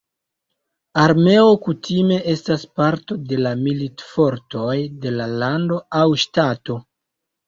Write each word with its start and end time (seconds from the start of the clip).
Armeo 1.01 1.49
kutime 1.65 2.15
estas 2.31 2.63
parto 2.81 3.17
de 3.31 3.37
la 3.47 3.51
militfortoj 3.65 4.73
de 5.05 5.13
lando 5.35 5.79
aŭ 6.01 6.07
ŝtato. 6.23 6.79